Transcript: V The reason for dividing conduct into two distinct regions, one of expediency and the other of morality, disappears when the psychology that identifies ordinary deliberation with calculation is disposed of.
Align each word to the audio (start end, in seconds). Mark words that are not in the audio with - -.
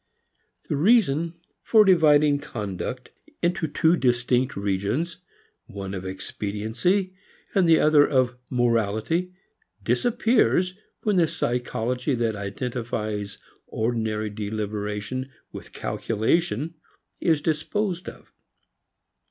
V 0.63 0.69
The 0.69 0.77
reason 0.77 1.35
for 1.61 1.85
dividing 1.85 2.39
conduct 2.39 3.11
into 3.43 3.67
two 3.67 3.95
distinct 3.95 4.55
regions, 4.55 5.17
one 5.67 5.93
of 5.93 6.05
expediency 6.07 7.13
and 7.53 7.69
the 7.69 7.79
other 7.79 8.07
of 8.09 8.35
morality, 8.49 9.31
disappears 9.83 10.73
when 11.03 11.17
the 11.17 11.27
psychology 11.27 12.15
that 12.15 12.35
identifies 12.35 13.37
ordinary 13.67 14.31
deliberation 14.31 15.29
with 15.51 15.71
calculation 15.71 16.73
is 17.19 17.39
disposed 17.39 18.09
of. 18.09 18.33